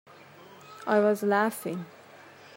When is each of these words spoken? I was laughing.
I 0.87 0.99
was 0.99 1.21
laughing. 1.21 1.85